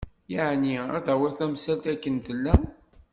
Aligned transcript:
Yeεni 0.33 0.77
ad 0.95 1.01
d-tawiḍ 1.03 1.33
tamsalt 1.39 1.85
akken 1.93 2.15
tella. 2.25 2.55